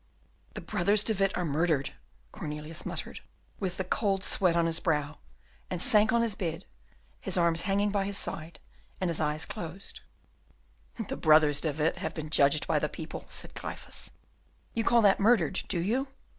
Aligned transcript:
"The 0.55 0.61
brothers 0.61 1.03
De 1.03 1.13
Witt 1.13 1.37
are 1.37 1.45
murdered!" 1.45 1.93
Cornelius 2.31 2.87
muttered, 2.87 3.19
with 3.59 3.77
the 3.77 3.83
cold 3.83 4.23
sweat 4.23 4.55
on 4.57 4.65
his 4.65 4.79
brow, 4.79 5.19
and 5.69 5.79
sank 5.79 6.11
on 6.11 6.23
his 6.23 6.33
bed, 6.33 6.65
his 7.19 7.37
arms 7.37 7.61
hanging 7.69 7.91
by 7.91 8.05
his 8.05 8.17
side, 8.17 8.59
and 8.99 9.11
his 9.11 9.21
eyes 9.21 9.45
closed. 9.45 10.01
"The 11.07 11.15
brothers 11.17 11.61
De 11.61 11.71
Witt 11.71 11.97
have 11.97 12.15
been 12.15 12.31
judged 12.31 12.65
by 12.65 12.79
the 12.79 12.89
people," 12.89 13.25
said 13.29 13.53
Gryphus; 13.53 14.09
"you 14.73 14.83
call 14.83 15.03
that 15.03 15.19
murdered, 15.19 15.63
do 15.67 15.77
you? 15.77 16.07